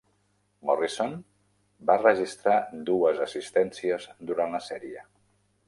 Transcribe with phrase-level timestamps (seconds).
[0.69, 1.11] Morrison
[1.91, 2.57] va registrar
[2.89, 5.07] dues assistències durant la sèrie.